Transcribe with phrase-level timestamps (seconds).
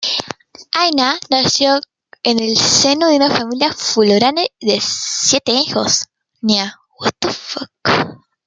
[0.87, 1.79] Inna nació
[2.23, 6.05] en el seno de una familia fulani de siete hijos.